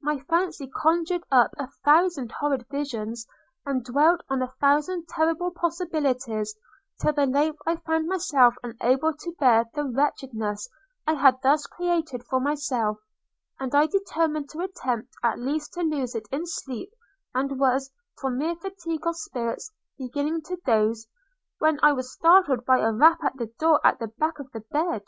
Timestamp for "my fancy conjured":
0.00-1.24